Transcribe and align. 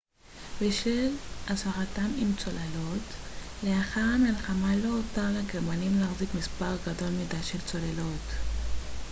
בשל 0.61 1.11
הצלחתם 1.47 2.09
עם 2.19 2.35
צוללות 2.37 3.01
לאחר 3.63 4.01
המלחמה 4.01 4.75
לא 4.75 4.89
הותר 4.97 5.25
לגרמנים 5.39 5.99
להחזיק 6.01 6.29
מספר 6.35 6.75
גדול 6.87 7.09
מדי 7.09 7.43
של 7.43 7.61
צוללות 7.61 8.31